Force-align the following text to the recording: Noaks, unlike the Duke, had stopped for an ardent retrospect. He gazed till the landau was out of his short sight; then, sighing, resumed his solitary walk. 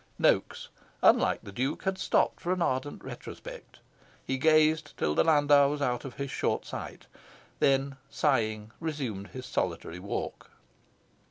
Noaks, 0.19 0.69
unlike 1.03 1.43
the 1.43 1.51
Duke, 1.51 1.83
had 1.83 1.99
stopped 1.99 2.39
for 2.39 2.51
an 2.51 2.59
ardent 2.63 3.03
retrospect. 3.03 3.77
He 4.25 4.39
gazed 4.39 4.97
till 4.97 5.13
the 5.13 5.23
landau 5.23 5.67
was 5.69 5.79
out 5.79 6.05
of 6.05 6.15
his 6.15 6.31
short 6.31 6.65
sight; 6.65 7.05
then, 7.59 7.97
sighing, 8.09 8.71
resumed 8.79 9.27
his 9.27 9.45
solitary 9.45 9.99
walk. 9.99 10.49